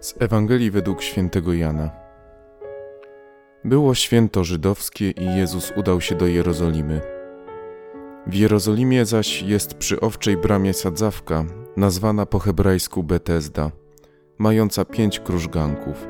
Z 0.00 0.14
Ewangelii 0.18 0.70
według 0.70 1.02
świętego 1.02 1.52
Jana. 1.52 1.90
Było 3.64 3.94
święto 3.94 4.44
żydowskie 4.44 5.10
i 5.10 5.24
Jezus 5.24 5.72
udał 5.76 6.00
się 6.00 6.14
do 6.14 6.26
Jerozolimy. 6.26 7.00
W 8.26 8.34
Jerozolimie 8.34 9.04
zaś 9.04 9.42
jest 9.42 9.74
przy 9.74 10.00
owczej 10.00 10.36
bramie 10.36 10.74
sadzawka, 10.74 11.44
nazwana 11.76 12.26
po 12.26 12.38
hebrajsku 12.38 13.02
Betesda, 13.02 13.70
mająca 14.38 14.84
pięć 14.84 15.20
krużganków. 15.20 16.08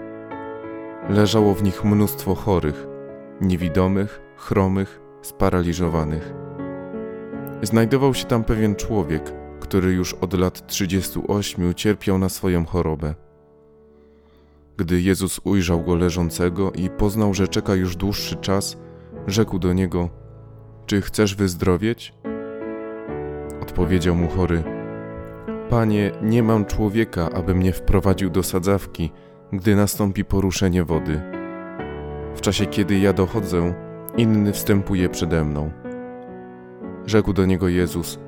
Leżało 1.08 1.54
w 1.54 1.62
nich 1.62 1.84
mnóstwo 1.84 2.34
chorych, 2.34 2.86
niewidomych, 3.40 4.20
chromych, 4.36 5.00
sparaliżowanych. 5.22 6.32
Znajdował 7.62 8.14
się 8.14 8.24
tam 8.24 8.44
pewien 8.44 8.76
człowiek, 8.76 9.32
który 9.60 9.92
już 9.92 10.14
od 10.14 10.34
lat 10.34 10.66
38 10.66 11.74
cierpiał 11.74 12.18
na 12.18 12.28
swoją 12.28 12.64
chorobę. 12.64 13.29
Gdy 14.80 15.00
Jezus 15.00 15.40
ujrzał 15.44 15.82
go 15.82 15.96
leżącego 15.96 16.72
i 16.72 16.90
poznał, 16.90 17.34
że 17.34 17.48
czeka 17.48 17.74
już 17.74 17.96
dłuższy 17.96 18.36
czas, 18.36 18.76
rzekł 19.26 19.58
do 19.58 19.72
niego: 19.72 20.08
Czy 20.86 21.00
chcesz 21.00 21.34
wyzdrowieć? 21.34 22.14
Odpowiedział 23.62 24.14
mu 24.14 24.28
chory: 24.28 24.62
Panie, 25.70 26.12
nie 26.22 26.42
mam 26.42 26.64
człowieka, 26.64 27.30
aby 27.34 27.54
mnie 27.54 27.72
wprowadził 27.72 28.30
do 28.30 28.42
sadzawki, 28.42 29.10
gdy 29.52 29.76
nastąpi 29.76 30.24
poruszenie 30.24 30.84
wody. 30.84 31.20
W 32.34 32.40
czasie, 32.40 32.66
kiedy 32.66 32.98
ja 32.98 33.12
dochodzę, 33.12 33.74
inny 34.16 34.52
wstępuje 34.52 35.08
przede 35.08 35.44
mną. 35.44 35.70
Rzekł 37.06 37.32
do 37.32 37.46
niego 37.46 37.68
Jezus: 37.68 38.18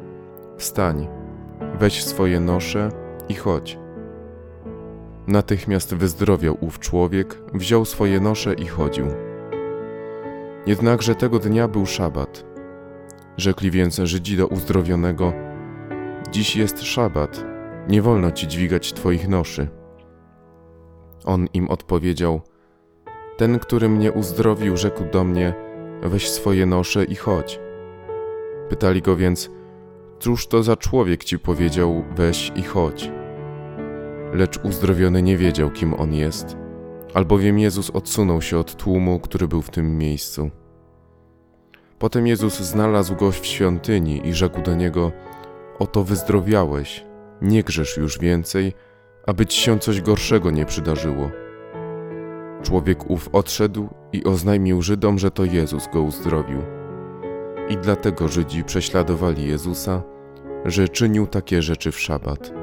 Wstań, 0.56 1.08
weź 1.78 2.04
swoje 2.04 2.40
nosze 2.40 2.88
i 3.28 3.34
chodź. 3.34 3.81
Natychmiast 5.32 5.94
wyzdrowiał 5.94 6.56
ów 6.60 6.78
człowiek, 6.78 7.38
wziął 7.54 7.84
swoje 7.84 8.20
nosze 8.20 8.54
i 8.54 8.66
chodził. 8.66 9.06
Jednakże 10.66 11.14
tego 11.14 11.38
dnia 11.38 11.68
był 11.68 11.86
szabat. 11.86 12.44
Rzekli 13.36 13.70
więc 13.70 13.96
Żydzi 13.96 14.36
do 14.36 14.46
uzdrowionego: 14.46 15.32
Dziś 16.30 16.56
jest 16.56 16.82
szabat, 16.82 17.44
nie 17.88 18.02
wolno 18.02 18.30
ci 18.30 18.48
dźwigać 18.48 18.92
twoich 18.92 19.28
noszy. 19.28 19.68
On 21.24 21.46
im 21.54 21.68
odpowiedział: 21.68 22.40
Ten, 23.36 23.58
który 23.58 23.88
mnie 23.88 24.12
uzdrowił, 24.12 24.76
rzekł 24.76 25.04
do 25.12 25.24
mnie: 25.24 25.54
Weź 26.02 26.30
swoje 26.30 26.66
nosze 26.66 27.04
i 27.04 27.14
chodź. 27.14 27.60
Pytali 28.68 29.02
go 29.02 29.16
więc: 29.16 29.50
Cóż 30.18 30.46
to 30.46 30.62
za 30.62 30.76
człowiek 30.76 31.24
ci 31.24 31.38
powiedział: 31.38 32.04
Weź 32.16 32.52
i 32.56 32.62
chodź? 32.62 33.21
Lecz 34.32 34.58
uzdrowiony 34.64 35.22
nie 35.22 35.36
wiedział, 35.36 35.70
kim 35.70 35.94
on 35.94 36.14
jest, 36.14 36.56
albowiem 37.14 37.58
Jezus 37.58 37.90
odsunął 37.90 38.42
się 38.42 38.58
od 38.58 38.76
tłumu, 38.76 39.20
który 39.20 39.48
był 39.48 39.62
w 39.62 39.70
tym 39.70 39.98
miejscu. 39.98 40.50
Potem 41.98 42.26
Jezus 42.26 42.60
znalazł 42.60 43.16
go 43.16 43.32
w 43.32 43.46
świątyni 43.46 44.28
i 44.28 44.34
rzekł 44.34 44.62
do 44.62 44.74
niego: 44.74 45.12
Oto 45.78 46.04
wyzdrowiałeś, 46.04 47.04
nie 47.42 47.62
grzesz 47.62 47.96
już 47.96 48.18
więcej, 48.18 48.72
aby 49.26 49.46
ci 49.46 49.60
się 49.60 49.78
coś 49.78 50.00
gorszego 50.00 50.50
nie 50.50 50.66
przydarzyło. 50.66 51.30
Człowiek 52.62 53.10
ów 53.10 53.28
odszedł 53.32 53.88
i 54.12 54.24
oznajmił 54.24 54.82
Żydom, 54.82 55.18
że 55.18 55.30
to 55.30 55.44
Jezus 55.44 55.88
go 55.92 56.02
uzdrowił. 56.02 56.58
I 57.68 57.76
dlatego 57.76 58.28
Żydzi 58.28 58.64
prześladowali 58.64 59.46
Jezusa, 59.46 60.02
że 60.64 60.88
czynił 60.88 61.26
takie 61.26 61.62
rzeczy 61.62 61.92
w 61.92 62.00
szabat. 62.00 62.61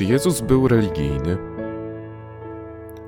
Czy 0.00 0.04
Jezus 0.04 0.40
był 0.40 0.68
religijny? 0.68 1.36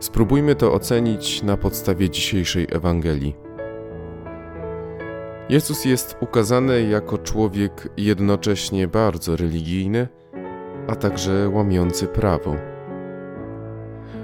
Spróbujmy 0.01 0.55
to 0.55 0.73
ocenić 0.73 1.43
na 1.43 1.57
podstawie 1.57 2.11
dzisiejszej 2.11 2.67
Ewangelii. 2.71 3.37
Jezus 5.49 5.85
jest 5.85 6.17
ukazany 6.21 6.83
jako 6.83 7.19
człowiek 7.19 7.89
jednocześnie 7.97 8.89
bardzo 8.89 9.37
religijny, 9.37 10.09
a 10.89 10.97
także 10.97 11.49
łamiący 11.49 12.07
prawo. 12.07 12.57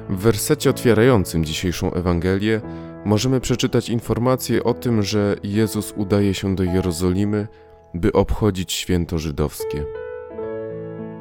W 0.08 0.16
wersecie 0.16 0.70
otwierającym 0.70 1.44
dzisiejszą 1.44 1.92
Ewangelię 1.92 2.60
możemy 3.04 3.40
przeczytać 3.40 3.88
informację 3.88 4.64
o 4.64 4.74
tym, 4.74 5.02
że 5.02 5.36
Jezus 5.42 5.94
udaje 5.96 6.34
się 6.34 6.54
do 6.54 6.64
Jerozolimy, 6.64 7.48
by 7.94 8.12
obchodzić 8.12 8.72
święto 8.72 9.18
żydowskie. 9.18 9.97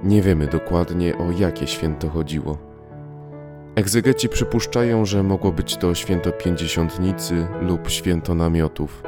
Nie 0.04 0.22
wiemy 0.22 0.48
dokładnie 0.48 1.18
o 1.18 1.32
jakie 1.40 1.68
święto 1.68 2.10
chodziło. 2.10 2.58
Egzegeci 3.76 4.30
przypuszczają, 4.30 5.06
że 5.06 5.24
mogło 5.24 5.52
być 5.52 5.78
to 5.78 5.96
święto 5.96 6.32
pięćdziesiątnicy 6.32 7.48
lub 7.62 7.90
święto 7.90 8.36
namiotów. 8.36 9.04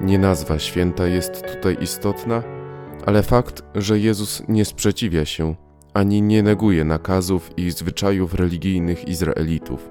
Nie 0.00 0.18
nazwa 0.18 0.58
święta 0.58 1.06
jest 1.06 1.46
tutaj 1.54 1.76
istotna, 1.80 2.42
ale 3.06 3.22
fakt, 3.22 3.62
że 3.74 3.98
Jezus 3.98 4.42
nie 4.48 4.64
sprzeciwia 4.64 5.24
się 5.24 5.54
ani 5.94 6.22
nie 6.22 6.42
neguje 6.42 6.84
nakazów 6.84 7.58
i 7.58 7.70
zwyczajów 7.70 8.34
religijnych 8.34 9.08
Izraelitów. 9.08 9.90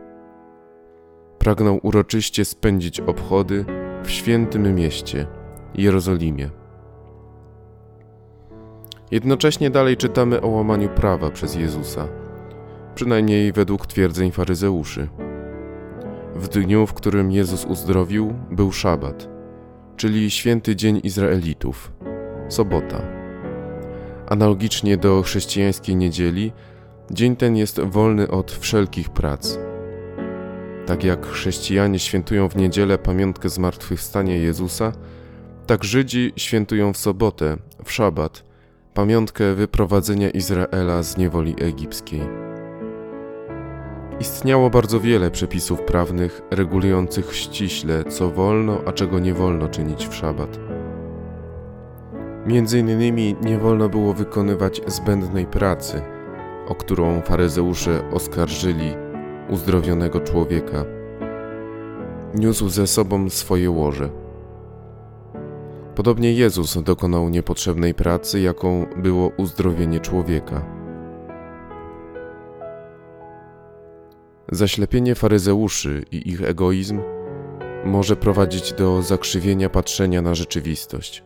Pragnął 1.39 1.79
uroczyście 1.83 2.45
spędzić 2.45 2.99
obchody 2.99 3.65
w 4.03 4.09
świętym 4.09 4.75
mieście, 4.75 5.27
Jerozolimie. 5.75 6.49
Jednocześnie 9.11 9.69
dalej 9.69 9.97
czytamy 9.97 10.41
o 10.41 10.47
łamaniu 10.47 10.89
prawa 10.89 11.29
przez 11.29 11.55
Jezusa, 11.55 12.07
przynajmniej 12.95 13.51
według 13.51 13.87
twierdzeń 13.87 14.31
faryzeuszy. 14.31 15.07
W 16.35 16.47
dniu, 16.47 16.87
w 16.87 16.93
którym 16.93 17.31
Jezus 17.31 17.65
uzdrowił, 17.65 18.33
był 18.51 18.71
szabat, 18.71 19.29
czyli 19.97 20.31
święty 20.31 20.75
dzień 20.75 21.01
Izraelitów, 21.03 21.91
sobota. 22.49 23.01
Analogicznie 24.27 24.97
do 24.97 25.21
chrześcijańskiej 25.21 25.95
niedzieli, 25.95 26.51
dzień 27.11 27.35
ten 27.35 27.55
jest 27.55 27.79
wolny 27.79 28.27
od 28.27 28.51
wszelkich 28.51 29.09
prac. 29.09 29.57
Tak 30.85 31.03
jak 31.03 31.25
chrześcijanie 31.25 31.99
świętują 31.99 32.49
w 32.49 32.55
niedzielę 32.55 32.97
pamiątkę 32.97 33.49
zmartwychwstania 33.49 34.35
Jezusa, 34.35 34.91
tak 35.67 35.83
Żydzi 35.83 36.33
świętują 36.35 36.93
w 36.93 36.97
sobotę, 36.97 37.57
w 37.85 37.91
szabat, 37.91 38.48
pamiątkę 38.99 39.53
wyprowadzenia 39.53 40.29
Izraela 40.29 41.03
z 41.03 41.17
niewoli 41.17 41.55
egipskiej. 41.61 42.21
Istniało 44.19 44.69
bardzo 44.69 44.99
wiele 44.99 45.31
przepisów 45.31 45.81
prawnych 45.81 46.41
regulujących 46.51 47.35
ściśle, 47.35 48.03
co 48.03 48.29
wolno, 48.29 48.81
a 48.85 48.91
czego 48.91 49.19
nie 49.19 49.33
wolno 49.33 49.67
czynić 49.67 50.07
w 50.07 50.15
szabat. 50.15 50.59
Między 52.45 52.79
innymi 52.79 53.35
nie 53.41 53.57
wolno 53.57 53.89
było 53.89 54.13
wykonywać 54.13 54.81
zbędnej 54.87 55.45
pracy, 55.45 56.01
o 56.67 56.75
którą 56.75 57.21
faryzeusze 57.21 58.11
oskarżyli 58.11 58.93
uzdrowionego 59.49 60.19
człowieka. 60.19 60.85
Niósł 62.35 62.69
ze 62.69 62.87
sobą 62.87 63.29
swoje 63.29 63.71
łoże. 63.71 64.09
Podobnie 65.99 66.33
Jezus 66.33 66.83
dokonał 66.83 67.29
niepotrzebnej 67.29 67.93
pracy, 67.93 68.39
jaką 68.39 68.85
było 68.97 69.31
uzdrowienie 69.37 69.99
człowieka. 69.99 70.65
Zaślepienie 74.51 75.15
faryzeuszy 75.15 76.05
i 76.11 76.29
ich 76.29 76.41
egoizm 76.41 77.01
może 77.85 78.15
prowadzić 78.15 78.73
do 78.73 79.01
zakrzywienia 79.01 79.69
patrzenia 79.69 80.21
na 80.21 80.35
rzeczywistość. 80.35 81.23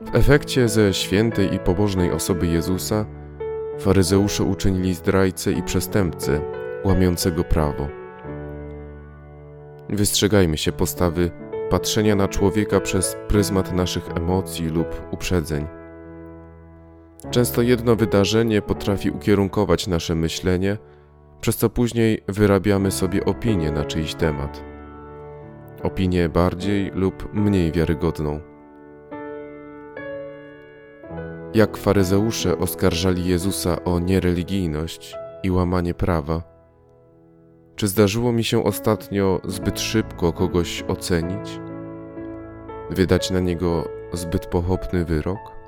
W 0.00 0.14
efekcie 0.16 0.68
ze 0.68 0.94
świętej 0.94 1.54
i 1.54 1.58
pobożnej 1.58 2.10
osoby 2.10 2.46
Jezusa 2.46 3.06
faryzeusze 3.78 4.44
uczynili 4.44 4.94
zdrajcę 4.94 5.52
i 5.52 5.62
przestępcę, 5.62 6.40
łamiącego 6.84 7.44
prawo. 7.44 7.88
Wystrzegajmy 9.88 10.56
się 10.56 10.72
postawy 10.72 11.51
patrzenia 11.72 12.16
na 12.16 12.28
człowieka 12.28 12.80
przez 12.80 13.16
pryzmat 13.28 13.72
naszych 13.72 14.08
emocji 14.16 14.68
lub 14.68 15.02
uprzedzeń. 15.10 15.66
Często 17.30 17.62
jedno 17.62 17.96
wydarzenie 17.96 18.62
potrafi 18.62 19.10
ukierunkować 19.10 19.86
nasze 19.86 20.14
myślenie, 20.14 20.78
przez 21.40 21.56
co 21.56 21.70
później 21.70 22.24
wyrabiamy 22.28 22.90
sobie 22.90 23.24
opinię 23.24 23.70
na 23.70 23.84
czyjś 23.84 24.14
temat. 24.14 24.64
Opinię 25.82 26.28
bardziej 26.28 26.90
lub 26.94 27.34
mniej 27.34 27.72
wiarygodną. 27.72 28.40
Jak 31.54 31.76
faryzeusze 31.76 32.58
oskarżali 32.58 33.26
Jezusa 33.26 33.84
o 33.84 33.98
niereligijność 33.98 35.14
i 35.42 35.50
łamanie 35.50 35.94
prawa, 35.94 36.42
Czy 37.76 37.88
zdarzyło 37.88 38.32
mi 38.32 38.44
się 38.44 38.64
ostatnio 38.64 39.40
zbyt 39.44 39.80
szybko 39.80 40.32
kogoś 40.32 40.84
ocenić? 40.88 41.60
Wydać 42.90 43.30
na 43.30 43.40
niego 43.40 43.88
zbyt 44.12 44.46
pochopny 44.46 45.04
wyrok? 45.04 45.61